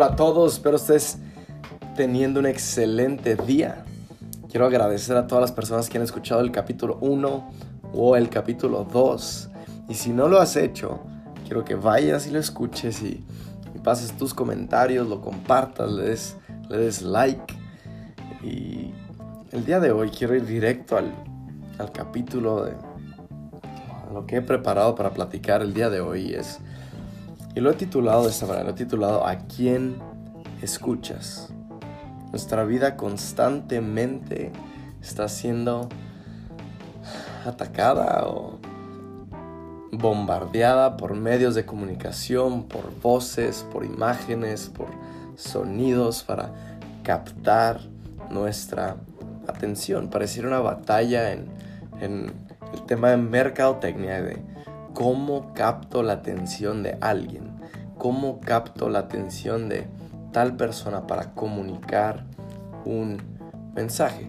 Hola 0.00 0.12
a 0.12 0.14
todos, 0.14 0.52
espero 0.52 0.76
estés 0.76 1.18
teniendo 1.96 2.38
un 2.38 2.46
excelente 2.46 3.34
día. 3.34 3.84
Quiero 4.48 4.66
agradecer 4.66 5.16
a 5.16 5.26
todas 5.26 5.42
las 5.42 5.50
personas 5.50 5.88
que 5.88 5.98
han 5.98 6.04
escuchado 6.04 6.40
el 6.40 6.52
capítulo 6.52 6.98
1 7.00 7.50
o 7.94 8.14
el 8.14 8.30
capítulo 8.30 8.84
2. 8.84 9.50
Y 9.88 9.94
si 9.94 10.10
no 10.10 10.28
lo 10.28 10.38
has 10.38 10.54
hecho, 10.54 11.00
quiero 11.42 11.64
que 11.64 11.74
vayas 11.74 12.28
y 12.28 12.30
lo 12.30 12.38
escuches 12.38 13.02
y, 13.02 13.26
pases 13.82 14.16
tus 14.16 14.34
comentarios, 14.34 15.08
lo 15.08 15.20
compartas, 15.20 15.90
le 15.90 16.04
des, 16.04 16.36
le 16.68 16.78
des 16.78 17.02
like. 17.02 17.52
Y 18.44 18.94
el 19.50 19.64
día 19.64 19.80
de 19.80 19.90
hoy 19.90 20.10
quiero 20.10 20.36
ir 20.36 20.46
directo 20.46 20.96
al, 20.96 21.12
al 21.80 21.90
capítulo 21.90 22.62
de 22.62 22.74
lo 24.14 24.26
que 24.26 24.36
he 24.36 24.42
preparado 24.42 24.94
para 24.94 25.10
platicar 25.10 25.60
el 25.60 25.74
día 25.74 25.90
de 25.90 26.00
hoy 26.00 26.34
es 26.34 26.60
y 27.54 27.60
lo 27.60 27.70
he 27.70 27.74
titulado 27.74 28.24
de 28.24 28.30
esta 28.30 28.46
manera, 28.46 28.64
lo 28.64 28.70
he 28.70 28.74
titulado 28.74 29.26
¿A 29.26 29.36
quién 29.36 29.96
escuchas? 30.62 31.52
Nuestra 32.30 32.64
vida 32.64 32.96
constantemente 32.96 34.52
está 35.00 35.28
siendo 35.28 35.88
atacada 37.46 38.26
o 38.26 38.58
bombardeada 39.92 40.96
por 40.96 41.14
medios 41.14 41.54
de 41.54 41.64
comunicación, 41.64 42.64
por 42.64 43.00
voces, 43.00 43.66
por 43.72 43.84
imágenes, 43.84 44.68
por 44.68 44.88
sonidos 45.36 46.22
para 46.22 46.50
captar 47.02 47.80
nuestra 48.30 48.96
atención. 49.46 50.08
Pareciera 50.08 50.48
una 50.48 50.60
batalla 50.60 51.32
en, 51.32 51.48
el 52.00 52.32
tema 52.86 53.10
de 53.10 53.16
mercadotecnia, 53.16 54.20
de 54.20 54.36
cómo 54.98 55.54
capto 55.54 56.02
la 56.02 56.14
atención 56.14 56.82
de 56.82 56.98
alguien, 57.00 57.52
cómo 57.98 58.40
capto 58.40 58.88
la 58.88 58.98
atención 58.98 59.68
de 59.68 59.86
tal 60.32 60.56
persona 60.56 61.06
para 61.06 61.34
comunicar 61.34 62.26
un 62.84 63.22
mensaje. 63.76 64.28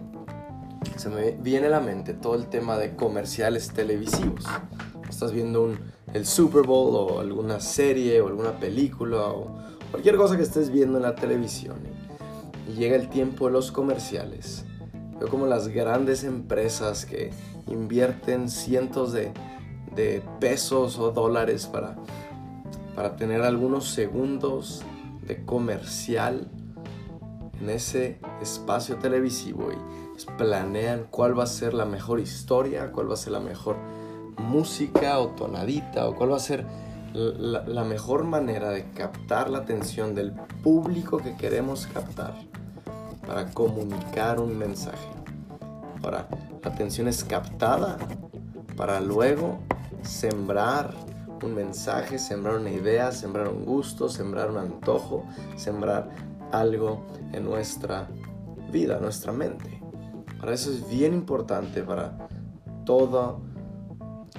Se 0.94 1.08
me 1.08 1.32
viene 1.32 1.66
a 1.66 1.70
la 1.70 1.80
mente 1.80 2.14
todo 2.14 2.36
el 2.36 2.46
tema 2.46 2.78
de 2.78 2.94
comerciales 2.94 3.72
televisivos. 3.72 4.44
Estás 5.08 5.32
viendo 5.32 5.74
el 6.14 6.24
Super 6.24 6.62
Bowl 6.62 6.94
o 6.94 7.18
alguna 7.18 7.58
serie 7.58 8.20
o 8.20 8.28
alguna 8.28 8.52
película 8.60 9.26
o 9.26 9.58
cualquier 9.90 10.14
cosa 10.14 10.36
que 10.36 10.44
estés 10.44 10.70
viendo 10.70 10.98
en 10.98 11.02
la 11.02 11.16
televisión 11.16 11.78
y 12.68 12.74
llega 12.74 12.94
el 12.94 13.08
tiempo 13.08 13.46
de 13.46 13.54
los 13.54 13.72
comerciales. 13.72 14.64
Veo 15.18 15.28
como 15.28 15.46
las 15.46 15.66
grandes 15.66 16.22
empresas 16.22 17.06
que 17.06 17.32
invierten 17.66 18.48
cientos 18.48 19.12
de 19.12 19.32
pesos 20.38 20.98
o 20.98 21.10
dólares 21.10 21.66
para, 21.66 21.96
para 22.94 23.16
tener 23.16 23.42
algunos 23.42 23.88
segundos 23.88 24.82
de 25.26 25.44
comercial 25.44 26.50
en 27.60 27.70
ese 27.70 28.18
espacio 28.40 28.96
televisivo 28.96 29.70
y 29.72 30.26
planean 30.36 31.06
cuál 31.10 31.38
va 31.38 31.44
a 31.44 31.46
ser 31.46 31.74
la 31.74 31.84
mejor 31.84 32.20
historia, 32.20 32.92
cuál 32.92 33.08
va 33.08 33.14
a 33.14 33.16
ser 33.16 33.32
la 33.32 33.40
mejor 33.40 33.76
música 34.38 35.18
o 35.18 35.28
tonadita 35.28 36.08
o 36.08 36.14
cuál 36.14 36.32
va 36.32 36.36
a 36.36 36.40
ser 36.40 36.64
la, 37.12 37.62
la 37.66 37.84
mejor 37.84 38.24
manera 38.24 38.70
de 38.70 38.90
captar 38.90 39.50
la 39.50 39.58
atención 39.58 40.14
del 40.14 40.32
público 40.62 41.18
que 41.18 41.36
queremos 41.36 41.86
captar 41.86 42.34
para 43.26 43.50
comunicar 43.50 44.40
un 44.40 44.56
mensaje. 44.56 45.08
Ahora, 46.02 46.28
la 46.62 46.70
atención 46.70 47.08
es 47.08 47.24
captada 47.24 47.98
para 48.76 49.00
luego 49.00 49.58
sembrar 50.02 50.94
un 51.42 51.54
mensaje, 51.54 52.18
sembrar 52.18 52.56
una 52.56 52.70
idea, 52.70 53.12
sembrar 53.12 53.48
un 53.48 53.64
gusto, 53.64 54.08
sembrar 54.08 54.50
un 54.50 54.58
antojo, 54.58 55.24
sembrar 55.56 56.10
algo 56.52 57.06
en 57.32 57.44
nuestra 57.44 58.08
vida, 58.70 58.98
nuestra 59.00 59.32
mente. 59.32 59.80
Para 60.38 60.54
eso 60.54 60.70
es 60.70 60.88
bien 60.88 61.14
importante 61.14 61.82
para 61.82 62.28
todo 62.84 63.40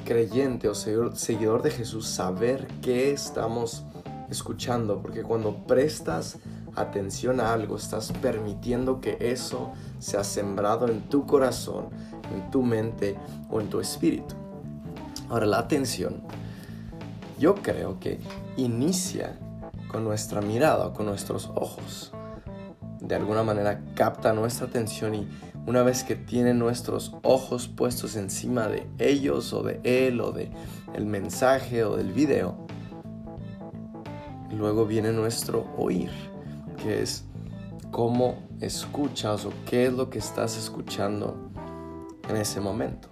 creyente 0.05 0.67
o 0.67 0.75
seguidor 0.75 1.61
de 1.61 1.71
Jesús 1.71 2.07
saber 2.07 2.67
qué 2.81 3.11
estamos 3.11 3.83
escuchando, 4.29 5.01
porque 5.01 5.23
cuando 5.23 5.65
prestas 5.65 6.37
atención 6.75 7.39
a 7.39 7.53
algo, 7.53 7.75
estás 7.75 8.11
permitiendo 8.21 9.01
que 9.01 9.17
eso 9.19 9.71
sea 9.99 10.23
sembrado 10.23 10.87
en 10.87 11.01
tu 11.09 11.25
corazón, 11.25 11.89
en 12.33 12.49
tu 12.49 12.63
mente 12.63 13.17
o 13.49 13.59
en 13.59 13.69
tu 13.69 13.79
espíritu. 13.79 14.40
Ahora, 15.31 15.45
la 15.45 15.59
atención, 15.59 16.23
yo 17.39 17.55
creo 17.55 18.01
que 18.01 18.19
inicia 18.57 19.39
con 19.87 20.03
nuestra 20.03 20.41
mirada, 20.41 20.91
con 20.91 21.05
nuestros 21.05 21.49
ojos. 21.55 22.11
De 22.99 23.15
alguna 23.15 23.41
manera 23.41 23.81
capta 23.95 24.33
nuestra 24.33 24.67
atención 24.67 25.15
y 25.15 25.29
una 25.65 25.83
vez 25.83 26.03
que 26.03 26.17
tiene 26.17 26.53
nuestros 26.53 27.15
ojos 27.23 27.69
puestos 27.69 28.17
encima 28.17 28.67
de 28.67 28.85
ellos 28.99 29.53
o 29.53 29.63
de 29.63 29.79
él 29.85 30.19
o 30.19 30.33
de 30.33 30.51
el 30.93 31.05
mensaje 31.05 31.85
o 31.85 31.95
del 31.95 32.11
video, 32.11 32.67
luego 34.51 34.85
viene 34.85 35.13
nuestro 35.13 35.65
oír, 35.77 36.11
que 36.83 37.03
es 37.03 37.23
cómo 37.89 38.35
escuchas 38.59 39.45
o 39.45 39.53
qué 39.65 39.85
es 39.85 39.93
lo 39.93 40.09
que 40.09 40.19
estás 40.19 40.57
escuchando 40.57 41.37
en 42.27 42.35
ese 42.35 42.59
momento 42.59 43.07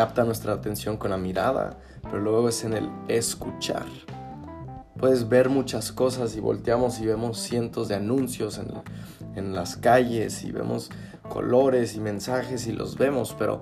capta 0.00 0.24
nuestra 0.24 0.54
atención 0.54 0.96
con 0.96 1.10
la 1.10 1.18
mirada, 1.18 1.76
pero 2.04 2.20
luego 2.20 2.48
es 2.48 2.64
en 2.64 2.72
el 2.72 2.88
escuchar. 3.08 3.84
Puedes 4.98 5.28
ver 5.28 5.50
muchas 5.50 5.92
cosas 5.92 6.34
y 6.36 6.40
volteamos 6.40 7.00
y 7.00 7.06
vemos 7.06 7.38
cientos 7.38 7.88
de 7.88 7.96
anuncios 7.96 8.56
en, 8.56 8.68
en 9.36 9.54
las 9.54 9.76
calles 9.76 10.42
y 10.42 10.52
vemos 10.52 10.88
colores 11.28 11.96
y 11.96 12.00
mensajes 12.00 12.66
y 12.66 12.72
los 12.72 12.96
vemos, 12.96 13.36
pero 13.38 13.60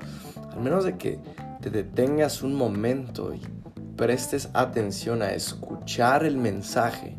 al 0.53 0.61
menos 0.61 0.85
de 0.85 0.97
que 0.97 1.19
te 1.61 1.71
detengas 1.71 2.45
un 2.45 2.55
momento 2.55 3.35
y 3.35 3.41
prestes 3.97 4.49
atención 4.55 5.23
a 5.23 5.33
escuchar 5.33 6.25
el 6.25 6.37
mensaje, 6.37 7.19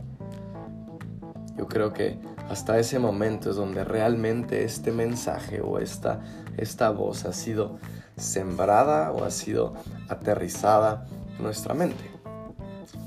yo 1.58 1.68
creo 1.68 1.92
que 1.92 2.18
hasta 2.50 2.80
ese 2.80 3.00
momento 3.00 3.50
es 3.50 3.58
donde 3.58 3.84
realmente 3.84 4.64
este 4.64 4.94
mensaje 4.94 5.60
o 5.60 5.78
esta, 5.78 6.22
esta 6.56 6.90
voz 6.92 7.26
ha 7.26 7.34
sido 7.34 7.80
sembrada 8.20 9.12
o 9.12 9.24
ha 9.24 9.32
sido 9.32 9.74
aterrizada 10.08 11.06
en 11.38 11.44
nuestra 11.44 11.74
mente. 11.74 12.04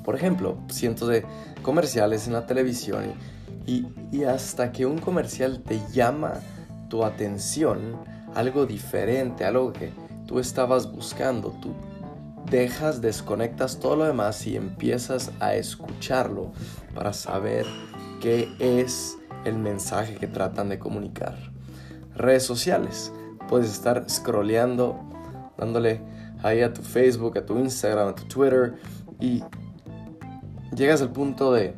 Por 0.05 0.17
ejemplo, 0.17 0.59
cientos 0.69 1.09
de 1.09 1.25
comerciales 1.62 2.27
en 2.27 2.33
la 2.33 2.47
televisión 2.47 3.12
y, 3.67 3.87
y 4.11 4.25
hasta 4.25 4.73
que 4.73 4.87
un 4.87 4.99
comercial 4.99 5.62
te 5.62 5.81
llama 5.93 6.34
tu 6.89 7.05
atención, 7.05 7.97
algo 8.34 8.67
diferente, 8.67 9.45
algo 9.45 9.73
que 9.73 9.93
tú 10.27 10.39
estabas 10.39 10.91
buscando, 10.91 11.50
tú 11.61 11.75
dejas, 12.50 13.00
desconectas 13.00 13.79
todo 13.79 13.97
lo 13.97 14.05
demás 14.05 14.47
y 14.47 14.56
empiezas 14.56 15.31
a 15.41 15.55
escucharlo 15.55 16.53
para 16.94 17.12
saber 17.12 17.67
qué 18.21 18.49
es 18.59 19.17
el 19.44 19.59
mensaje 19.59 20.17
que 20.17 20.27
tratan 20.27 20.69
de 20.69 20.79
comunicar. 20.79 21.37
Redes 22.15 22.44
sociales 22.44 23.12
puedes 23.53 23.71
estar 23.71 24.09
scrolleando, 24.09 24.99
dándole 25.59 26.01
ahí 26.43 26.63
a 26.63 26.73
tu 26.73 26.81
Facebook, 26.81 27.37
a 27.37 27.45
tu 27.45 27.59
Instagram, 27.59 28.09
a 28.09 28.15
tu 28.15 28.25
Twitter 28.25 28.77
y 29.21 29.45
llegas 30.75 31.03
al 31.03 31.13
punto 31.13 31.53
de 31.53 31.77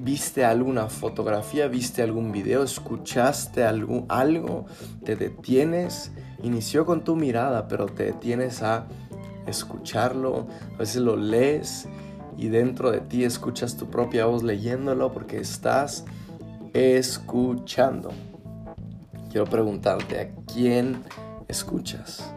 viste 0.00 0.42
alguna 0.42 0.88
fotografía, 0.88 1.68
viste 1.68 2.00
algún 2.00 2.32
video, 2.32 2.62
escuchaste 2.62 3.62
algo, 3.62 4.06
algo, 4.08 4.64
te 5.04 5.16
detienes, 5.16 6.12
inició 6.42 6.86
con 6.86 7.04
tu 7.04 7.14
mirada, 7.14 7.68
pero 7.68 7.84
te 7.84 8.04
detienes 8.04 8.62
a 8.62 8.86
escucharlo, 9.46 10.46
a 10.76 10.78
veces 10.78 11.02
lo 11.02 11.16
lees 11.16 11.86
y 12.38 12.48
dentro 12.48 12.90
de 12.90 13.02
ti 13.02 13.22
escuchas 13.24 13.76
tu 13.76 13.90
propia 13.90 14.24
voz 14.24 14.42
leyéndolo 14.42 15.12
porque 15.12 15.40
estás 15.40 16.06
escuchando 16.72 18.12
quiero 19.30 19.46
preguntarte 19.46 20.20
a 20.20 20.28
quién 20.52 21.02
escuchas. 21.48 22.32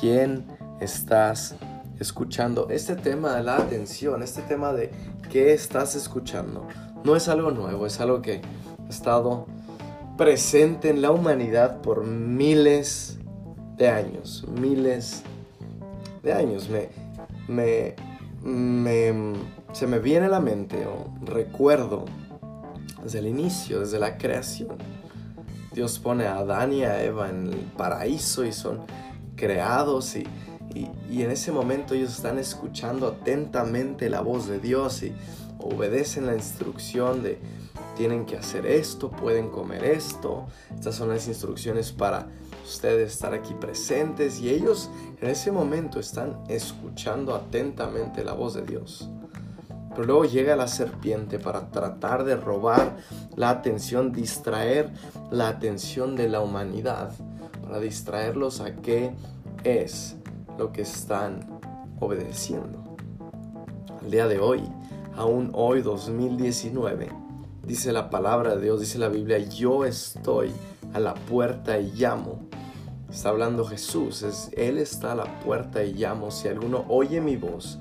¿Quién 0.00 0.46
estás 0.80 1.56
escuchando? 1.98 2.68
Este 2.70 2.96
tema 2.96 3.36
de 3.36 3.42
la 3.42 3.56
atención, 3.56 4.22
este 4.22 4.42
tema 4.42 4.72
de 4.72 4.90
qué 5.30 5.52
estás 5.52 5.94
escuchando, 5.94 6.66
no 7.04 7.16
es 7.16 7.28
algo 7.28 7.50
nuevo, 7.50 7.86
es 7.86 8.00
algo 8.00 8.20
que 8.20 8.42
ha 8.84 8.88
estado 8.88 9.46
presente 10.16 10.90
en 10.90 11.02
la 11.02 11.10
humanidad 11.10 11.80
por 11.80 12.04
miles 12.04 13.18
de 13.76 13.88
años, 13.88 14.44
miles 14.60 15.22
de 16.22 16.32
años. 16.32 16.68
Me, 16.68 16.88
me, 17.48 17.94
me, 18.42 19.34
se 19.72 19.86
me 19.86 19.98
viene 19.98 20.26
a 20.26 20.30
la 20.30 20.40
mente 20.40 20.86
o 20.86 21.12
recuerdo 21.24 22.04
desde 23.02 23.20
el 23.20 23.28
inicio, 23.28 23.80
desde 23.80 23.98
la 23.98 24.18
creación 24.18 24.76
Dios 25.76 25.98
pone 25.98 26.24
a 26.24 26.38
Adán 26.38 26.72
y 26.72 26.84
a 26.84 27.04
Eva 27.04 27.28
en 27.28 27.48
el 27.48 27.58
paraíso 27.76 28.46
y 28.46 28.52
son 28.52 28.86
creados 29.36 30.16
y, 30.16 30.26
y, 30.74 31.20
en 31.20 31.30
ese 31.30 31.52
momento 31.52 31.92
ellos 31.92 32.16
están 32.16 32.38
escuchando 32.38 33.06
atentamente 33.06 34.08
la 34.08 34.22
voz 34.22 34.48
de 34.48 34.58
Dios 34.58 35.02
y 35.02 35.12
obedecen 35.58 36.24
la 36.24 36.34
instrucción 36.34 37.22
de 37.22 37.38
tienen 37.94 38.24
que 38.24 38.38
hacer 38.38 38.64
esto, 38.64 39.10
pueden 39.10 39.50
comer 39.50 39.84
esto. 39.84 40.46
Estas 40.74 40.94
son 40.94 41.10
las 41.10 41.28
instrucciones 41.28 41.92
para 41.92 42.26
ustedes 42.64 43.12
estar 43.12 43.34
aquí 43.34 43.52
presentes 43.52 44.40
y 44.40 44.48
ellos 44.48 44.90
en 45.20 45.28
ese 45.28 45.52
momento 45.52 46.00
están 46.00 46.42
escuchando 46.48 47.34
atentamente 47.34 48.24
la 48.24 48.32
voz 48.32 48.54
de 48.54 48.62
Dios. 48.62 49.10
Pero 49.96 50.08
luego 50.08 50.24
llega 50.26 50.54
la 50.56 50.68
serpiente 50.68 51.38
para 51.38 51.70
tratar 51.70 52.24
de 52.24 52.36
robar 52.36 52.98
la 53.34 53.48
atención, 53.48 54.12
distraer 54.12 54.90
la 55.30 55.48
atención 55.48 56.16
de 56.16 56.28
la 56.28 56.40
humanidad, 56.42 57.12
para 57.62 57.80
distraerlos 57.80 58.60
a 58.60 58.76
qué 58.76 59.14
es 59.64 60.16
lo 60.58 60.70
que 60.70 60.82
están 60.82 61.60
obedeciendo. 61.98 62.84
Al 64.02 64.10
día 64.10 64.28
de 64.28 64.38
hoy, 64.38 64.60
aún 65.16 65.50
hoy 65.54 65.80
2019, 65.80 67.08
dice 67.64 67.90
la 67.90 68.10
palabra 68.10 68.54
de 68.54 68.60
Dios, 68.60 68.80
dice 68.80 68.98
la 68.98 69.08
Biblia, 69.08 69.38
yo 69.38 69.86
estoy 69.86 70.52
a 70.92 71.00
la 71.00 71.14
puerta 71.14 71.78
y 71.78 71.90
llamo. 71.92 72.40
Está 73.10 73.30
hablando 73.30 73.64
Jesús, 73.64 74.22
es, 74.24 74.50
Él 74.58 74.76
está 74.76 75.12
a 75.12 75.14
la 75.16 75.40
puerta 75.40 75.82
y 75.82 75.94
llamo. 75.94 76.30
Si 76.30 76.48
alguno 76.48 76.84
oye 76.88 77.22
mi 77.22 77.36
voz 77.36 77.78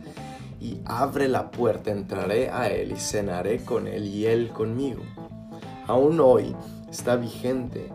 y 0.59 0.81
abre 0.85 1.27
la 1.27 1.51
puerta, 1.51 1.91
entraré 1.91 2.49
a 2.49 2.69
Él 2.69 2.91
y 2.91 2.99
cenaré 2.99 3.63
con 3.63 3.87
Él 3.87 4.05
y 4.05 4.25
Él 4.25 4.49
conmigo. 4.49 5.03
Aún 5.87 6.19
hoy 6.19 6.55
está 6.89 7.15
vigente 7.15 7.91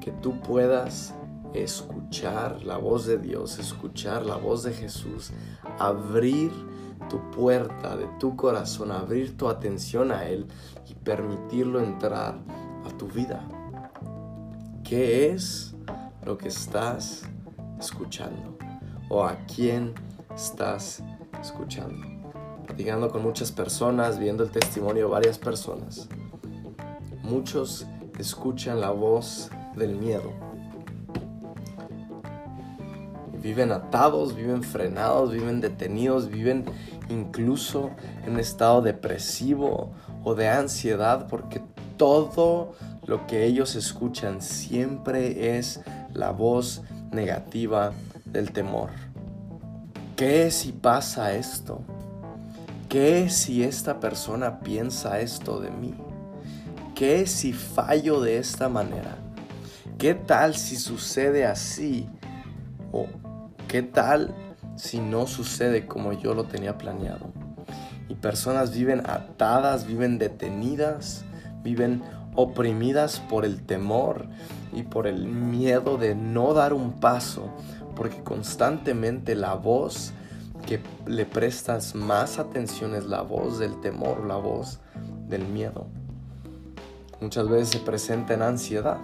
que 0.00 0.12
tú 0.12 0.40
puedas 0.40 1.14
escuchar 1.54 2.62
la 2.62 2.76
voz 2.76 3.06
de 3.06 3.18
Dios, 3.18 3.58
escuchar 3.58 4.24
la 4.24 4.36
voz 4.36 4.62
de 4.62 4.72
Jesús, 4.72 5.32
abrir 5.78 6.50
tu 7.08 7.18
puerta 7.30 7.96
de 7.96 8.06
tu 8.18 8.36
corazón, 8.36 8.92
abrir 8.92 9.36
tu 9.36 9.48
atención 9.48 10.12
a 10.12 10.26
Él 10.26 10.46
y 10.88 10.94
permitirlo 10.94 11.80
entrar 11.80 12.38
a 12.84 12.96
tu 12.96 13.08
vida. 13.08 13.46
¿Qué 14.84 15.30
es 15.30 15.74
lo 16.24 16.36
que 16.36 16.48
estás 16.48 17.22
escuchando? 17.78 18.58
¿O 19.08 19.24
a 19.24 19.36
quién 19.46 19.94
estás 20.34 20.98
escuchando? 20.98 21.19
Platicando 22.66 23.10
con 23.10 23.22
muchas 23.22 23.50
personas, 23.50 24.18
viendo 24.18 24.44
el 24.44 24.50
testimonio 24.50 25.06
de 25.06 25.10
varias 25.10 25.38
personas. 25.38 26.08
Muchos 27.22 27.86
escuchan 28.18 28.80
la 28.80 28.90
voz 28.90 29.50
del 29.76 29.96
miedo 29.96 30.50
viven 33.42 33.72
atados, 33.72 34.34
viven 34.36 34.62
frenados, 34.62 35.32
viven 35.32 35.60
detenidos, 35.60 36.28
viven 36.28 36.64
incluso 37.08 37.90
en 38.26 38.38
estado 38.38 38.82
depresivo 38.82 39.92
o 40.24 40.34
de 40.34 40.48
ansiedad 40.48 41.26
porque 41.28 41.62
todo 41.96 42.74
lo 43.06 43.26
que 43.26 43.44
ellos 43.44 43.74
escuchan 43.74 44.42
siempre 44.42 45.58
es 45.58 45.80
la 46.12 46.30
voz 46.30 46.82
negativa 47.10 47.92
del 48.24 48.52
temor. 48.52 48.90
¿Qué 50.20 50.50
si 50.50 50.72
pasa 50.72 51.32
esto? 51.32 51.80
¿Qué 52.90 53.30
si 53.30 53.62
esta 53.62 54.00
persona 54.00 54.60
piensa 54.60 55.18
esto 55.18 55.60
de 55.60 55.70
mí? 55.70 55.94
¿Qué 56.94 57.26
si 57.26 57.54
fallo 57.54 58.20
de 58.20 58.36
esta 58.36 58.68
manera? 58.68 59.16
¿Qué 59.96 60.12
tal 60.12 60.56
si 60.56 60.76
sucede 60.76 61.46
así? 61.46 62.06
¿O 62.92 63.06
¿Qué 63.66 63.80
tal 63.80 64.34
si 64.76 64.98
no 64.98 65.26
sucede 65.26 65.86
como 65.86 66.12
yo 66.12 66.34
lo 66.34 66.44
tenía 66.44 66.76
planeado? 66.76 67.32
Y 68.10 68.14
personas 68.16 68.74
viven 68.74 69.00
atadas, 69.08 69.86
viven 69.86 70.18
detenidas, 70.18 71.24
viven 71.62 72.02
oprimidas 72.34 73.20
por 73.20 73.46
el 73.46 73.62
temor 73.62 74.28
y 74.74 74.82
por 74.82 75.06
el 75.06 75.26
miedo 75.26 75.96
de 75.96 76.14
no 76.14 76.52
dar 76.52 76.74
un 76.74 77.00
paso, 77.00 77.48
porque 78.00 78.22
constantemente 78.22 79.34
la 79.34 79.52
voz 79.52 80.14
que 80.66 80.80
le 81.04 81.26
prestas 81.26 81.94
más 81.94 82.38
atención 82.38 82.94
es 82.94 83.04
la 83.04 83.20
voz 83.20 83.58
del 83.58 83.78
temor, 83.82 84.24
la 84.24 84.36
voz 84.36 84.80
del 85.28 85.46
miedo. 85.46 85.86
Muchas 87.20 87.46
veces 87.50 87.68
se 87.68 87.78
presenta 87.80 88.32
en 88.32 88.40
ansiedad. 88.40 88.96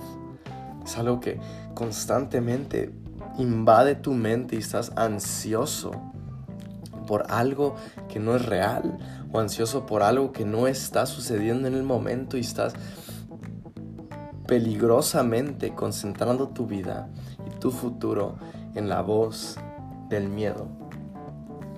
Es 0.83 0.97
algo 0.97 1.21
que 1.21 1.39
constantemente 1.75 2.91
invade 3.37 3.97
tu 3.97 4.15
mente 4.15 4.57
y 4.57 4.61
estás 4.61 4.91
ansioso 4.97 5.91
por 7.07 7.31
algo 7.31 7.77
que 8.09 8.19
no 8.19 8.35
es 8.35 8.47
real 8.47 8.97
o 9.31 9.41
ansioso 9.41 9.85
por 9.85 10.03
algo 10.03 10.33
que 10.33 10.47
no 10.47 10.67
está 10.69 11.05
sucediendo 11.05 11.69
en 11.69 11.75
el 11.75 11.83
momento 11.83 12.39
y 12.39 12.41
estás 12.41 12.73
peligrosamente 14.47 15.75
concentrando 15.75 16.49
tu 16.49 16.67
vida 16.67 17.11
y 17.47 17.59
tu 17.59 17.71
futuro 17.71 18.37
en 18.77 18.89
la 18.89 19.03
voz 19.03 19.57
del 20.09 20.29
miedo. 20.29 20.69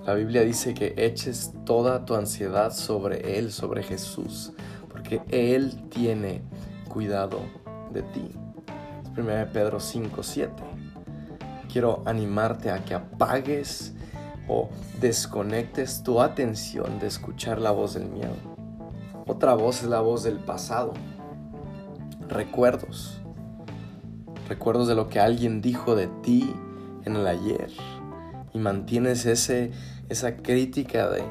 La 0.04 0.12
Biblia 0.12 0.42
dice 0.42 0.74
que 0.74 0.94
eches 0.98 1.54
toda 1.64 2.04
tu 2.04 2.14
ansiedad 2.14 2.72
sobre 2.72 3.38
Él, 3.38 3.50
sobre 3.50 3.82
Jesús, 3.82 4.52
porque 4.88 5.22
Él 5.28 5.88
tiene 5.88 6.42
cuidado 6.88 7.40
de 7.92 8.02
ti. 8.02 8.30
1 9.16 9.52
Pedro 9.52 9.80
5, 9.80 10.22
7 10.22 10.52
quiero 11.68 12.02
animarte 12.06 12.70
a 12.70 12.84
que 12.84 12.94
apagues 12.94 13.94
o 14.48 14.70
desconectes 15.00 16.02
tu 16.02 16.20
atención 16.20 16.98
de 16.98 17.06
escuchar 17.06 17.60
la 17.60 17.70
voz 17.70 17.94
del 17.94 18.06
miedo. 18.06 18.34
Otra 19.26 19.54
voz 19.54 19.82
es 19.82 19.88
la 19.88 20.00
voz 20.00 20.22
del 20.24 20.38
pasado. 20.38 20.94
Recuerdos. 22.28 23.20
Recuerdos 24.48 24.88
de 24.88 24.94
lo 24.94 25.08
que 25.08 25.20
alguien 25.20 25.60
dijo 25.60 25.94
de 25.94 26.08
ti 26.22 26.54
en 27.08 27.16
el 27.16 27.26
ayer. 27.26 27.70
Y 28.54 28.58
mantienes 28.58 29.26
ese, 29.26 29.72
esa 30.08 30.36
crítica 30.36 31.08
de, 31.10 31.24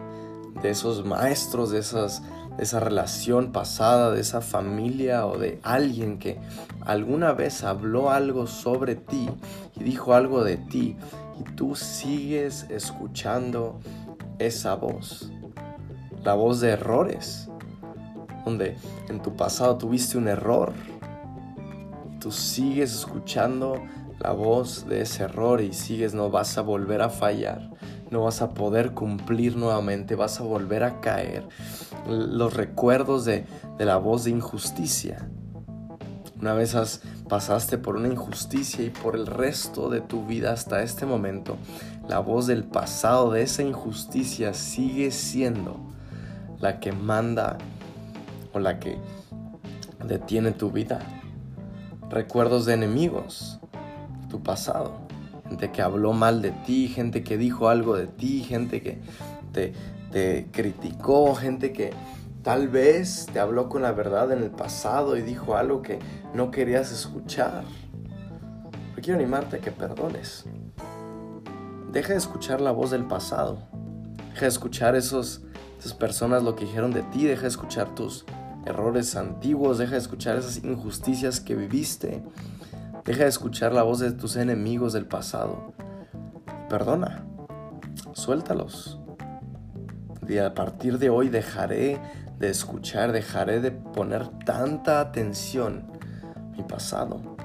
de 0.62 0.70
esos 0.70 1.06
maestros, 1.06 1.72
de 1.72 1.80
esas 1.80 2.22
de 2.58 2.64
esa 2.64 2.80
relación 2.80 3.52
pasada, 3.52 4.12
de 4.12 4.20
esa 4.20 4.42
familia 4.42 5.28
o 5.28 5.38
de 5.38 5.60
alguien 5.64 6.18
que 6.18 6.40
alguna 6.86 7.32
vez 7.34 7.64
habló 7.64 8.10
algo 8.10 8.48
sobre 8.48 8.96
ti 8.96 9.30
y 9.80 9.84
dijo 9.84 10.14
algo 10.14 10.44
de 10.44 10.58
ti 10.58 10.98
y 11.40 11.44
tú 11.56 11.76
sigues 11.76 12.66
escuchando 12.70 13.80
esa 14.40 14.76
voz, 14.76 15.32
la 16.24 16.34
voz 16.34 16.60
de 16.60 16.72
errores, 16.72 17.48
donde 18.44 18.76
en 19.08 19.22
tu 19.22 19.36
pasado 19.36 19.78
tuviste 19.78 20.18
un 20.18 20.28
error 20.28 20.74
y 22.12 22.20
tú 22.20 22.32
sigues 22.32 22.92
escuchando 22.92 23.76
la 24.20 24.32
voz 24.32 24.88
de 24.88 25.02
ese 25.02 25.24
error 25.24 25.62
y 25.62 25.74
sigues, 25.74 26.14
no 26.14 26.30
vas 26.30 26.58
a 26.58 26.62
volver 26.62 27.02
a 27.02 27.10
fallar 27.10 27.70
no 28.12 28.24
vas 28.24 28.42
a 28.42 28.54
poder 28.54 28.94
cumplir 28.94 29.58
nuevamente, 29.58 30.16
vas 30.16 30.40
a 30.40 30.44
volver 30.44 30.84
a 30.84 31.00
caer. 31.02 31.48
Los 32.08 32.54
recuerdos 32.54 33.26
de, 33.26 33.46
la 33.80 33.98
voz 33.98 34.24
de 34.24 34.32
injusticia. 34.32 35.30
Una 36.40 36.54
vez 36.54 37.02
pasaste 37.28 37.78
por 37.78 37.96
una 37.96 38.08
injusticia 38.08 38.86
y 38.86 38.90
por 38.90 39.16
el 39.16 39.26
resto 39.26 39.90
de 39.90 40.02
tu 40.02 40.26
vida 40.26 40.54
hasta 40.54 40.84
este 40.84 41.06
momento, 41.06 41.58
la 42.08 42.20
voz 42.20 42.48
del 42.48 42.64
pasado 42.64 43.32
de 43.32 43.42
esa 43.42 43.64
injusticia 43.64 44.54
sigue 44.54 45.12
siendo 45.12 45.78
la 46.60 46.80
que 46.80 46.92
manda 46.92 47.58
o 48.54 48.60
la 48.60 48.80
que 48.80 48.98
detiene 50.06 50.52
tu 50.52 50.72
vida. 50.72 51.00
Recuerdos 52.10 52.66
de 52.66 52.76
enemigos, 52.76 53.60
tu 54.38 54.44
pasado 54.44 55.08
gente 55.48 55.72
que 55.72 55.82
habló 55.82 56.14
mal 56.14 56.42
de 56.42 56.52
ti, 56.52 56.88
gente 56.88 57.24
que 57.24 57.38
dijo 57.38 57.70
algo 57.70 57.96
de 57.96 58.08
ti, 58.08 58.44
gente 58.44 58.82
que 58.82 59.00
te, 59.52 59.74
te 60.12 60.48
criticó, 60.52 61.36
gente 61.36 61.72
que 61.72 61.92
tal 62.44 62.68
vez 62.68 63.28
te 63.32 63.40
habló 63.40 63.70
con 63.70 63.82
la 63.82 63.92
verdad 63.92 64.32
en 64.32 64.44
el 64.44 64.52
pasado 64.52 65.18
y 65.18 65.22
dijo 65.22 65.56
algo 65.56 65.82
que 65.82 66.00
no 66.34 66.52
querías 66.52 66.92
escuchar. 66.92 67.64
Pero 68.90 69.02
quiero 69.02 69.20
animarte 69.20 69.58
a 69.58 69.60
que 69.60 69.72
perdones. 69.72 70.46
Deja 71.92 72.10
de 72.10 72.20
escuchar 72.20 72.62
la 72.62 72.72
voz 72.72 72.92
del 72.92 73.06
pasado. 73.06 73.60
Deja 74.34 74.42
de 74.42 74.48
escuchar 74.48 74.96
esos, 74.96 75.42
esas 75.80 75.94
personas 75.94 76.44
lo 76.44 76.56
que 76.56 76.66
dijeron 76.66 76.92
de 76.92 77.04
ti. 77.04 77.26
Deja 77.26 77.44
de 77.44 77.48
escuchar 77.48 77.96
tus 77.96 78.26
errores 78.66 79.16
antiguos. 79.16 79.78
Deja 79.78 79.94
de 79.94 80.00
escuchar 80.00 80.38
esas 80.38 80.58
injusticias 80.64 81.40
que 81.40 81.56
viviste. 81.56 82.22
Deja 83.08 83.24
de 83.24 83.30
escuchar 83.30 83.72
la 83.72 83.84
voz 83.84 84.00
de 84.00 84.12
tus 84.12 84.36
enemigos 84.36 84.92
del 84.92 85.06
pasado. 85.06 85.72
Perdona. 86.68 87.26
Suéltalos. 88.12 89.00
Y 90.28 90.40
a 90.40 90.54
partir 90.54 90.98
de 91.00 91.10
hoy 91.10 91.30
dejaré 91.30 92.02
de 92.38 92.50
escuchar, 92.50 93.14
dejaré 93.14 93.62
de 93.62 93.72
poner 93.72 94.28
tanta 94.44 95.00
atención 95.00 95.90
mi 96.58 96.64
pasado. 96.64 97.38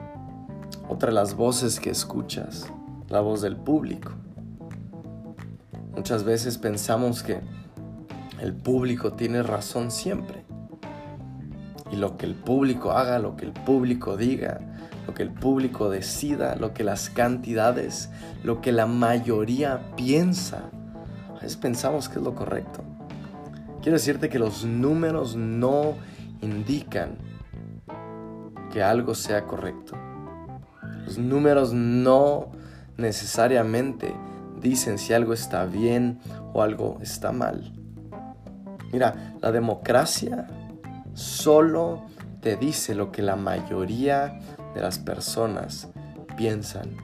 Otra 0.89 1.11
de 1.11 1.15
las 1.15 1.35
voces 1.37 1.79
que 1.79 1.91
escuchas, 1.91 2.67
la 3.09 3.21
voz 3.21 3.41
del 3.41 3.57
público. 3.57 4.11
Muchas 5.95 6.25
veces 6.25 6.59
pensamos 6.59 7.23
que 7.23 7.39
el 8.41 8.53
público 8.53 9.13
tiene 9.13 9.45
razón 9.45 9.93
siempre. 9.93 10.45
Y 11.93 11.97
lo 11.97 12.17
que 12.17 12.27
el 12.27 12.35
público 12.35 12.91
haga, 12.91 13.21
lo 13.21 13.37
que 13.37 13.45
el 13.45 13.53
público 13.53 14.17
diga, 14.17 14.72
lo 15.07 15.15
que 15.15 15.23
el 15.23 15.31
público 15.31 15.91
decida, 15.91 16.57
lo 16.57 16.73
que 16.75 16.85
las 16.85 17.11
cantidades, 17.11 18.11
lo 18.43 18.61
que 18.61 18.73
la 18.73 18.87
mayoría 18.87 19.81
piensa, 19.97 20.71
a 21.31 21.35
veces 21.35 21.57
pensamos 21.57 22.09
que 22.09 22.19
es 22.19 22.25
lo 22.25 22.35
correcto. 22.35 22.83
Quiero 23.83 23.99
decirte 23.99 24.29
que 24.29 24.39
los 24.39 24.65
números 24.65 25.35
no 25.35 25.95
indican 26.41 27.17
que 28.73 28.83
algo 28.83 29.15
sea 29.15 29.45
correcto. 29.45 29.97
Los 31.05 31.19
números 31.19 31.73
no 31.73 32.53
necesariamente 32.97 34.15
dicen 34.61 34.99
si 34.99 35.13
algo 35.13 35.33
está 35.33 35.67
bien 35.67 36.21
o 36.53 36.63
algo 36.63 36.99
está 37.03 37.33
mal. 37.33 37.73
Mira, 38.93 39.35
la 39.41 39.51
democracia 39.51 40.47
solo 41.15 42.05
te 42.41 42.57
dice 42.57 42.95
lo 42.95 43.11
que 43.11 43.23
la 43.23 43.37
mayoría 43.37 44.39
de 44.75 44.81
las 44.81 44.99
personas 44.99 45.89
piensan. 46.37 46.97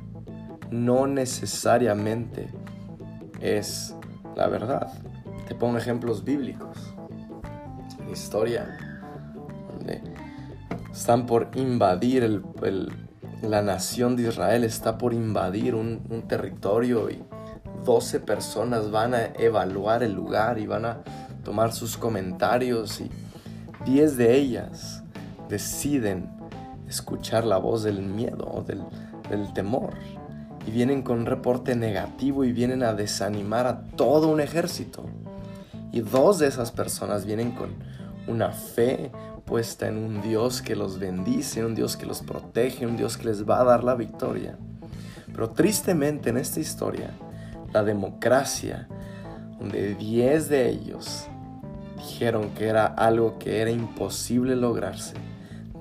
No 0.70 1.06
necesariamente 1.06 2.50
es 3.40 3.94
la 4.36 4.48
verdad. 4.48 4.92
Te 5.46 5.54
pongo 5.54 5.78
ejemplos 5.78 6.24
bíblicos. 6.24 6.94
Historia, 8.10 8.78
donde 9.70 10.02
están 10.92 11.26
por 11.26 11.50
invadir 11.54 12.24
el, 12.24 12.42
la 13.42 13.62
nación 13.62 14.16
de 14.16 14.28
Israel, 14.28 14.64
está 14.64 14.96
por 14.98 15.12
invadir 15.12 15.74
un, 15.74 16.02
un 16.08 16.26
territorio 16.26 17.10
y 17.10 17.22
12 17.84 18.20
personas 18.20 18.90
van 18.90 19.14
a 19.14 19.26
evaluar 19.38 20.02
el 20.02 20.12
lugar 20.12 20.58
y 20.58 20.66
van 20.66 20.84
a 20.84 20.98
tomar 21.44 21.72
sus 21.72 21.96
comentarios 21.96 23.00
y 23.00 23.10
10 23.84 24.16
de 24.16 24.36
ellas 24.36 25.02
deciden 25.48 26.37
escuchar 26.88 27.44
la 27.44 27.58
voz 27.58 27.82
del 27.82 28.02
miedo 28.02 28.48
o 28.50 28.62
del, 28.62 28.82
temor 29.52 29.94
y 30.66 30.70
vienen 30.70 31.02
con 31.02 31.20
un 31.20 31.26
reporte 31.26 31.76
negativo 31.76 32.44
y 32.44 32.52
vienen 32.52 32.82
a 32.82 32.94
desanimar 32.94 33.66
a 33.66 33.82
todo 33.96 34.28
un 34.28 34.40
ejército. 34.40 35.04
Y 35.92 36.00
dos 36.00 36.38
de 36.38 36.46
esas 36.46 36.72
personas 36.72 37.24
vienen 37.24 37.52
con 37.52 37.70
una 38.26 38.50
fe 38.50 39.10
puesta 39.44 39.88
en 39.88 39.96
un 39.96 40.20
Dios 40.20 40.60
que 40.60 40.76
los 40.76 40.98
bendice, 40.98 41.64
un 41.64 41.74
Dios 41.74 41.96
que 41.96 42.06
los 42.06 42.20
protege, 42.20 42.86
un 42.86 42.96
Dios 42.96 43.16
que 43.16 43.24
les 43.24 43.48
va 43.48 43.60
a 43.60 43.64
dar 43.64 43.84
la 43.84 43.94
victoria. 43.94 44.58
Pero 45.32 45.50
tristemente 45.50 46.30
en 46.30 46.36
esta 46.36 46.60
historia, 46.60 47.10
la 47.72 47.82
democracia, 47.82 48.88
donde 49.58 49.94
10 49.94 50.48
de 50.48 50.68
ellos 50.68 51.26
dijeron 51.96 52.50
que 52.50 52.66
era 52.66 52.86
algo 52.86 53.38
que 53.38 53.60
era 53.60 53.70
imposible 53.70 54.56
lograrse, 54.56 55.14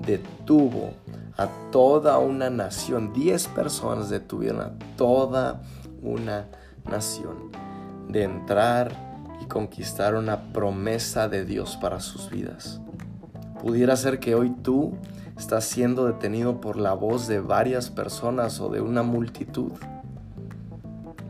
detuvo 0.08 0.94
a 1.36 1.48
toda 1.70 2.18
una 2.18 2.48
nación. 2.48 3.12
10 3.12 3.48
personas 3.48 4.08
detuvieron 4.08 4.60
a 4.62 4.72
toda 4.96 5.60
una 6.02 6.46
nación 6.90 7.50
de 8.08 8.22
entrar 8.22 8.90
y 9.42 9.44
conquistar 9.44 10.14
una 10.14 10.52
promesa 10.54 11.28
de 11.28 11.44
Dios 11.44 11.76
para 11.76 12.00
sus 12.00 12.30
vidas. 12.30 12.80
Pudiera 13.62 13.96
ser 13.96 14.18
que 14.18 14.34
hoy 14.34 14.50
tú 14.62 14.94
estás 15.36 15.66
siendo 15.66 16.06
detenido 16.06 16.60
por 16.60 16.78
la 16.78 16.94
voz 16.94 17.28
de 17.28 17.40
varias 17.40 17.90
personas 17.90 18.60
o 18.60 18.70
de 18.70 18.80
una 18.80 19.02
multitud 19.02 19.72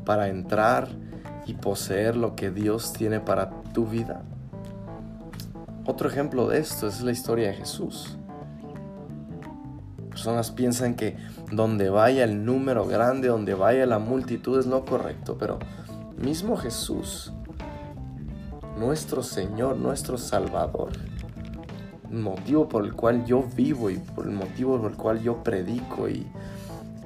para 0.04 0.28
entrar 0.28 0.88
y 1.46 1.54
poseer 1.54 2.16
lo 2.16 2.36
que 2.36 2.50
Dios 2.50 2.92
tiene 2.92 3.18
para 3.18 3.50
tu 3.72 3.86
vida. 3.86 4.22
Otro 5.84 6.08
ejemplo 6.08 6.46
de 6.46 6.60
esto 6.60 6.86
es 6.86 7.00
la 7.00 7.10
historia 7.10 7.48
de 7.48 7.54
Jesús. 7.54 8.17
Personas 10.28 10.50
piensan 10.50 10.94
que 10.94 11.16
donde 11.52 11.88
vaya 11.88 12.22
el 12.24 12.44
número 12.44 12.84
grande, 12.84 13.28
donde 13.28 13.54
vaya 13.54 13.86
la 13.86 13.98
multitud 13.98 14.58
es 14.58 14.66
lo 14.66 14.84
correcto, 14.84 15.38
pero 15.38 15.58
mismo 16.18 16.58
Jesús, 16.58 17.32
nuestro 18.78 19.22
Señor, 19.22 19.78
nuestro 19.78 20.18
Salvador, 20.18 20.90
motivo 22.10 22.68
por 22.68 22.84
el 22.84 22.92
cual 22.92 23.24
yo 23.24 23.42
vivo 23.56 23.88
y 23.88 23.96
por 23.96 24.26
el 24.26 24.32
motivo 24.32 24.78
por 24.78 24.90
el 24.90 24.98
cual 24.98 25.22
yo 25.22 25.42
predico 25.42 26.10
y 26.10 26.26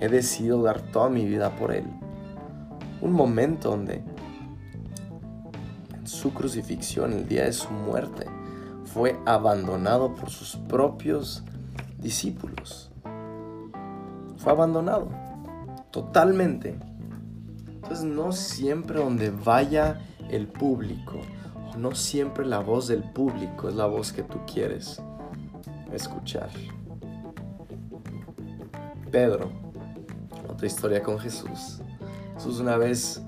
he 0.01 0.09
decidido 0.09 0.61
dar 0.61 0.81
toda 0.81 1.09
mi 1.09 1.25
vida 1.25 1.55
por 1.55 1.73
Él 1.73 1.85
un 3.03 3.13
momento 3.13 3.71
donde 3.71 4.03
en 5.95 6.09
su 6.09 6.35
crucifixión, 6.35 7.13
el 7.13 7.29
día 7.29 7.45
de 7.45 7.53
su 7.53 7.71
muerte, 7.71 8.27
fue 8.85 9.17
abandonado 9.27 10.13
por 10.17 10.29
sus 10.29 10.57
propios 10.57 11.45
discípulos. 12.01 12.92
Fue 14.43 14.51
abandonado 14.51 15.09
totalmente. 15.93 16.77
Entonces 17.69 18.03
no 18.05 18.33
siempre 18.33 18.99
donde 18.99 19.31
vaya 19.31 20.01
el 20.31 20.49
público, 20.49 21.21
no 21.79 21.95
siempre 21.95 22.45
la 22.45 22.59
voz 22.59 22.89
del 22.89 23.05
público 23.05 23.69
es 23.69 23.77
la 23.77 23.87
voz 23.87 24.13
que 24.13 24.25
tú 24.25 24.41
quieres 24.53 25.01
escuchar. 25.93 26.51
Pedro, 29.13 29.51
otra 30.49 30.67
historia 30.67 31.05
con 31.05 31.21
Jesús. 31.21 31.81
Jesús 32.35 32.59
una 32.59 32.77
vez 32.77 33.23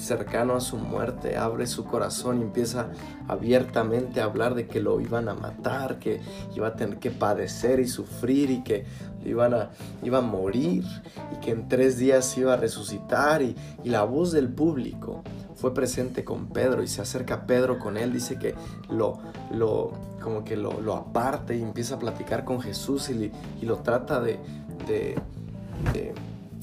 cercano 0.00 0.54
a 0.54 0.60
su 0.60 0.76
muerte 0.76 1.36
abre 1.36 1.66
su 1.66 1.84
corazón 1.84 2.38
y 2.38 2.42
empieza 2.42 2.88
abiertamente 3.28 4.20
a 4.20 4.24
hablar 4.24 4.54
de 4.54 4.66
que 4.66 4.80
lo 4.80 5.00
iban 5.00 5.28
a 5.28 5.34
matar, 5.34 5.98
que 5.98 6.20
iba 6.56 6.68
a 6.68 6.76
tener 6.76 6.98
que 6.98 7.10
padecer 7.10 7.80
y 7.80 7.86
sufrir 7.86 8.50
y 8.50 8.62
que 8.62 8.84
iban 9.24 9.54
a, 9.54 9.70
iba 10.02 10.18
a 10.18 10.22
morir 10.22 10.84
y 11.32 11.40
que 11.40 11.50
en 11.50 11.68
tres 11.68 11.98
días 11.98 12.36
iba 12.38 12.54
a 12.54 12.56
resucitar. 12.56 13.42
Y, 13.42 13.56
la 13.84 14.04
voz 14.04 14.32
del 14.32 14.48
público 14.48 15.22
fue 15.56 15.74
presente 15.74 16.24
con 16.24 16.48
Pedro 16.48 16.82
y 16.82 16.88
se 16.88 17.02
acerca 17.02 17.46
Pedro 17.46 17.78
con 17.78 17.96
él, 17.96 18.12
dice 18.12 18.38
que 18.38 18.54
lo, 18.88 19.18
lo 19.52 19.92
como 20.22 20.44
que 20.44 20.56
lo, 20.56 20.80
lo 20.80 20.94
aparte 20.94 21.56
y 21.56 21.62
empieza 21.62 21.96
a 21.96 21.98
platicar 21.98 22.44
con 22.44 22.60
Jesús 22.60 23.10
y, 23.10 23.30
lo 23.62 23.78
trata 23.78 24.20
de 24.20 24.38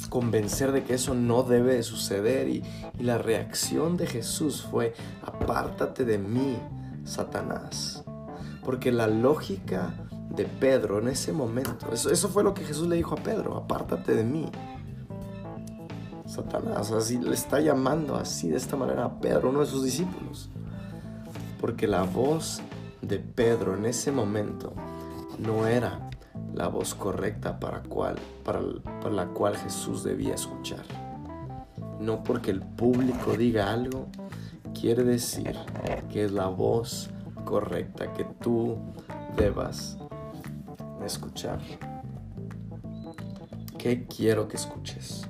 convencer 0.10 0.72
de 0.72 0.84
que 0.84 0.94
eso 0.94 1.16
no 1.16 1.44
debe 1.44 1.75
de 1.75 1.84
suceder 1.84 2.48
y, 2.48 2.63
la 3.00 3.18
reacción 3.18 3.96
de 3.96 4.08
Jesús 4.08 4.66
fue, 4.70 4.94
apártate 5.22 6.04
de 6.04 6.18
mí, 6.18 6.58
Satanás. 7.04 8.04
Porque 8.63 8.92
la 8.92 9.08
lógica 9.08 9.94
de 10.36 10.46
Pedro 10.46 11.00
en 11.00 11.10
ese 11.10 11.32
momento, 11.32 11.92
eso, 11.94 12.10
eso 12.10 12.27
fue 12.30 12.44
lo 12.44 12.54
que 12.54 12.63
Jesús 12.63 12.88
le 12.88 12.96
dijo 12.96 13.13
a 13.13 13.18
Pedro, 13.18 13.56
apártate 13.56 14.16
de 14.16 14.24
mí. 14.24 14.50
Satanás, 16.25 16.92
así 16.92 17.18
le 17.20 17.34
está 17.34 17.60
llamando 17.60 18.16
así 18.16 18.50
de 18.50 18.58
esta 18.58 18.75
manera 18.75 19.06
a 19.06 19.20
Pedro, 19.20 19.50
uno 19.50 19.62
de 19.62 19.68
sus 19.68 19.84
discípulos. 19.84 20.50
Porque 21.62 21.88
la 21.88 22.04
voz 22.04 22.62
de 23.01 23.20
Pedro 23.20 23.75
en 23.75 23.86
ese 23.86 24.12
momento 24.12 24.74
no 25.39 25.68
era 25.68 26.06
la 26.57 26.69
voz 26.69 26.95
correcta 26.95 27.59
para, 27.59 27.83
cual, 27.83 28.15
para, 28.43 28.61
la 29.11 29.27
cual 29.27 29.55
Jesús 29.55 30.03
debía 30.03 30.33
escuchar. 30.33 30.83
No 31.99 32.23
porque 32.23 32.49
el 32.49 32.61
público 32.61 33.37
diga 33.37 33.71
algo, 33.71 34.07
quiere 34.73 35.03
decir 35.03 35.55
que 36.09 36.25
es 36.25 36.31
la 36.31 36.47
voz 36.47 37.11
correcta 37.45 38.11
que 38.13 38.23
tú 38.41 38.75
debas 39.37 39.99
escuchar. 41.05 41.59
¿Qué 43.77 44.07
quiero 44.07 44.47
que 44.47 44.57
escuches? 44.57 45.27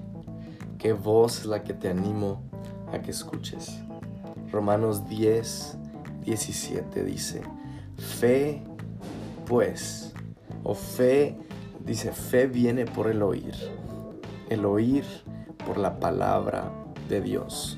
¿Qué 0.77 0.93
voz 0.93 1.41
es 1.41 1.46
la 1.46 1.62
que 1.62 1.74
te 1.74 1.89
animo 1.89 2.41
a 2.93 3.00
que 3.00 3.12
escuches? 3.12 3.81
Romanos 4.50 5.10
10, 5.10 5.77
17 6.24 7.03
dice, 7.03 7.41
fe 7.98 8.63
pues 9.46 10.07
o 10.68 10.76
fe, 10.76 11.38
dice, 11.86 12.12
fe 12.12 12.46
viene 12.46 12.84
por 12.84 13.08
el 13.08 13.24
oír. 13.24 13.56
El 14.50 14.66
oír 14.66 15.06
por 15.66 15.78
la 15.78 15.98
palabra 15.98 16.70
de 17.08 17.22
Dios. 17.22 17.78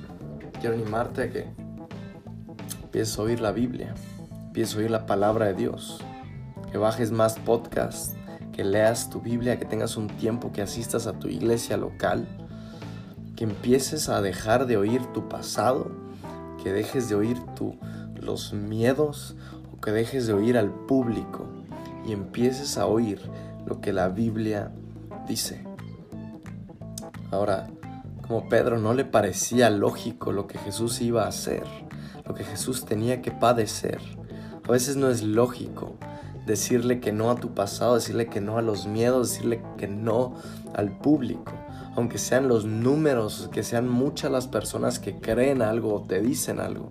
Quiero 0.60 0.74
animarte 0.74 1.22
a 1.22 1.30
que 1.30 1.46
empieces 2.82 3.20
a 3.20 3.22
oír 3.22 3.42
la 3.42 3.52
Biblia, 3.52 3.94
empieces 4.48 4.76
a 4.76 4.80
oír 4.80 4.90
la 4.90 5.06
palabra 5.06 5.46
de 5.46 5.54
Dios, 5.54 6.02
que 6.72 6.80
bajes 6.80 7.12
más 7.12 7.38
podcasts, 7.38 8.16
que 8.54 8.64
leas 8.64 9.12
tu 9.12 9.22
Biblia, 9.22 9.60
que 9.60 9.66
tengas 9.66 9.96
un 9.96 10.08
tiempo, 10.08 10.52
que 10.52 10.64
asistas 10.64 11.06
a 11.06 11.14
tu 11.14 11.28
iglesia 11.28 11.78
local, 11.78 12.28
que 13.36 13.44
empieces 13.44 14.10
a 14.10 14.20
dejar 14.20 14.66
de 14.66 14.78
oír 14.78 15.06
tu 15.14 15.30
pasado, 15.30 15.92
que 16.64 16.74
dejes 16.74 17.08
de 17.08 17.14
oír 17.14 17.38
tu, 17.56 17.76
los 18.16 18.52
miedos 18.52 19.36
o 19.72 19.80
que 19.80 19.92
dejes 19.92 20.26
de 20.26 20.34
oír 20.34 20.58
al 20.58 20.72
público 20.72 21.59
y 22.10 22.14
empieces 22.14 22.78
a 22.78 22.88
oír 22.88 23.22
lo 23.68 23.82
que 23.82 23.94
la 23.94 24.10
Biblia 24.10 24.72
dice. 25.28 25.64
Ahora, 27.32 27.68
como 28.28 28.50
Pedro 28.50 28.80
no 28.80 28.94
le 28.94 29.06
parecía 29.06 29.70
lógico 29.70 30.32
lo 30.32 30.48
que 30.48 30.58
Jesús 30.58 31.02
iba 31.02 31.26
a 31.26 31.28
hacer, 31.28 31.64
lo 32.26 32.34
que 32.34 32.44
Jesús 32.44 32.86
tenía 32.86 33.22
que 33.22 33.32
padecer. 33.32 34.00
A 34.68 34.72
veces 34.72 34.96
no 34.96 35.10
es 35.10 35.22
lógico 35.22 35.98
decirle 36.48 37.00
que 37.00 37.12
no 37.12 37.30
a 37.30 37.36
tu 37.36 37.54
pasado, 37.54 37.96
decirle 37.96 38.28
que 38.28 38.42
no 38.42 38.58
a 38.58 38.64
los 38.64 38.88
miedos, 38.88 39.30
decirle 39.30 39.62
que 39.78 39.88
no 39.88 40.34
al 40.74 40.92
público. 40.98 41.54
Aunque 41.96 42.18
sean 42.18 42.48
los 42.48 42.66
números, 42.66 43.50
que 43.52 43.62
sean 43.62 43.88
muchas 43.88 44.32
las 44.32 44.48
personas 44.48 45.00
que 45.00 45.20
creen 45.20 45.62
algo 45.62 45.94
o 45.94 46.02
te 46.02 46.22
dicen 46.22 46.60
algo. 46.60 46.90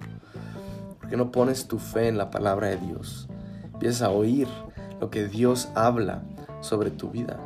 ¿Por 1.00 1.10
qué 1.10 1.16
no 1.16 1.32
pones 1.32 1.66
tu 1.66 1.80
fe 1.80 2.06
en 2.06 2.18
la 2.18 2.30
palabra 2.30 2.68
de 2.68 2.76
Dios? 2.76 3.28
Empieza 3.72 4.06
a 4.06 4.10
oír 4.10 4.46
lo 5.00 5.11
que 5.11 5.26
Dios 5.26 5.69
habla 5.75 6.23
sobre 6.61 6.90
tu 6.90 7.11
vida. 7.11 7.38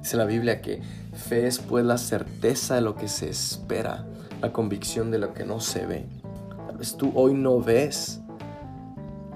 Dice 0.00 0.16
la 0.16 0.24
Biblia 0.24 0.60
que 0.60 0.82
fe 1.12 1.46
es 1.46 1.58
pues 1.58 1.84
la 1.84 1.98
certeza 1.98 2.74
de 2.74 2.80
lo 2.80 2.96
que 2.96 3.08
se 3.08 3.28
espera, 3.28 4.04
la 4.40 4.52
convicción 4.52 5.10
de 5.10 5.18
lo 5.18 5.32
que 5.32 5.44
no 5.44 5.60
se 5.60 5.86
ve. 5.86 6.06
Tal 6.66 6.76
vez 6.76 6.96
tú 6.96 7.12
hoy 7.14 7.34
no 7.34 7.60
ves 7.60 8.20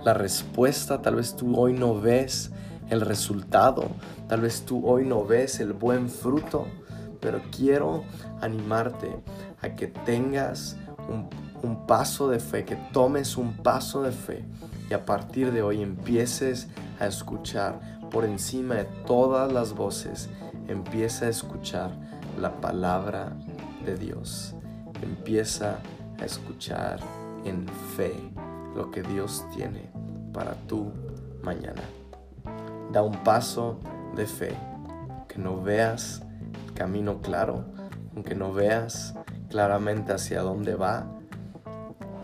la 0.04 0.14
respuesta, 0.14 1.02
tal 1.02 1.16
vez 1.16 1.36
tú 1.36 1.56
hoy 1.56 1.72
no 1.72 2.00
ves 2.00 2.50
el 2.90 3.00
resultado, 3.00 3.88
tal 4.28 4.40
vez 4.40 4.62
tú 4.62 4.86
hoy 4.86 5.04
no 5.04 5.24
ves 5.24 5.60
el 5.60 5.72
buen 5.72 6.08
fruto, 6.08 6.66
pero 7.20 7.40
quiero 7.56 8.04
animarte 8.40 9.16
a 9.60 9.74
que 9.74 9.88
tengas 9.88 10.76
un, 11.08 11.28
un 11.62 11.86
paso 11.86 12.28
de 12.28 12.40
fe, 12.40 12.64
que 12.64 12.76
tomes 12.92 13.36
un 13.36 13.56
paso 13.56 14.02
de 14.02 14.12
fe 14.12 14.44
y 14.90 14.94
a 14.94 15.04
partir 15.04 15.52
de 15.52 15.62
hoy 15.62 15.82
empieces 15.82 16.68
a 16.98 17.06
escuchar 17.06 17.80
por 18.10 18.24
encima 18.24 18.76
de 18.76 18.84
todas 19.06 19.52
las 19.52 19.74
voces, 19.74 20.28
empieza 20.68 21.26
a 21.26 21.28
escuchar 21.28 21.90
la 22.40 22.60
palabra 22.60 23.32
de 23.84 23.96
Dios. 23.96 24.54
Empieza 25.02 25.78
a 26.20 26.24
escuchar 26.24 27.00
en 27.44 27.66
fe 27.96 28.14
lo 28.74 28.90
que 28.90 29.02
Dios 29.02 29.44
tiene 29.54 29.90
para 30.32 30.54
tu 30.66 30.92
mañana. 31.42 31.82
Da 32.92 33.02
un 33.02 33.22
paso 33.24 33.80
de 34.14 34.26
fe, 34.26 34.54
que 35.28 35.38
no 35.38 35.62
veas 35.62 36.22
el 36.66 36.72
camino 36.74 37.20
claro, 37.20 37.64
aunque 38.14 38.34
no 38.34 38.52
veas 38.52 39.14
claramente 39.48 40.12
hacia 40.12 40.42
dónde 40.42 40.74
va, 40.74 41.06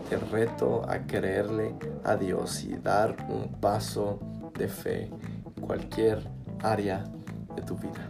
te 0.09 0.17
reto 0.17 0.83
a 0.89 0.99
creerle 1.07 1.75
a 2.03 2.15
Dios 2.15 2.63
y 2.63 2.75
dar 2.75 3.15
un 3.29 3.53
paso 3.59 4.19
de 4.57 4.67
fe 4.67 5.09
en 5.55 5.61
cualquier 5.61 6.19
área 6.61 7.03
de 7.55 7.61
tu 7.61 7.75
vida. 7.75 8.09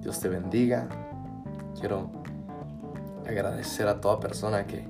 Dios 0.00 0.20
te 0.20 0.28
bendiga. 0.28 0.88
Quiero 1.78 2.10
agradecer 3.26 3.88
a 3.88 4.00
toda 4.00 4.20
persona 4.20 4.66
que 4.66 4.84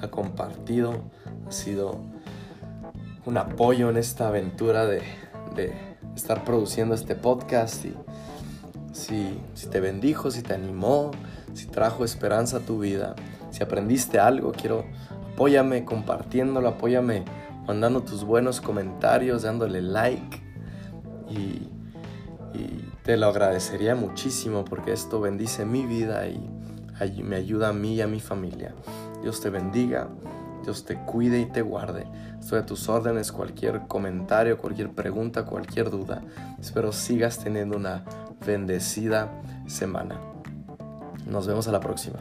ha 0.00 0.08
compartido, 0.08 1.02
ha 1.48 1.52
sido 1.52 2.00
un 3.26 3.36
apoyo 3.36 3.90
en 3.90 3.96
esta 3.96 4.28
aventura 4.28 4.86
de, 4.86 5.02
estar 6.16 6.44
produciendo 6.44 6.94
este 6.94 7.14
podcast 7.14 7.86
y 7.86 7.94
si, 8.92 9.38
si 9.54 9.66
te 9.68 9.80
bendijo, 9.80 10.30
si 10.30 10.42
te 10.42 10.54
animó, 10.54 11.10
si 11.54 11.66
trajo 11.66 12.04
esperanza 12.04 12.58
a 12.58 12.60
tu 12.60 12.78
vida, 12.78 13.14
si 13.50 13.62
aprendiste 13.62 14.18
algo, 14.18 14.52
quiero 14.52 14.84
apóyame 15.32 15.84
compartiéndolo, 15.84 16.68
apóyame 16.68 17.24
mandando 17.66 18.02
tus 18.02 18.24
buenos 18.24 18.60
comentarios, 18.60 19.42
dándole 19.42 19.82
like 19.82 20.42
y, 21.30 21.68
te 23.02 23.16
lo 23.16 23.26
agradecería 23.26 23.96
muchísimo 23.96 24.64
porque 24.64 24.92
esto 24.92 25.20
bendice 25.20 25.64
mi 25.64 25.86
vida 25.86 26.28
y 26.28 27.22
me 27.24 27.34
ayuda 27.34 27.70
a 27.70 27.72
mí 27.72 27.96
y 27.96 28.00
a 28.00 28.06
mi 28.06 28.20
familia. 28.20 28.76
Dios 29.22 29.40
te 29.40 29.50
bendiga, 29.50 30.08
Dios 30.62 30.84
te 30.84 30.96
cuide 30.96 31.40
y 31.40 31.46
te 31.46 31.62
guarde. 31.62 32.06
Estoy 32.38 32.60
a 32.60 32.66
tus 32.66 32.88
órdenes, 32.88 33.32
cualquier 33.32 33.82
comentario, 33.88 34.58
cualquier 34.58 34.90
pregunta, 34.90 35.44
cualquier 35.44 35.90
duda. 35.90 36.22
Espero 36.60 36.92
sigas 36.92 37.38
teniendo 37.38 37.76
una 37.76 38.04
bendecida 38.44 39.30
semana. 39.66 40.20
Nos 41.26 41.46
vemos 41.46 41.68
a 41.68 41.72
la 41.72 41.80
próxima. 41.80 42.18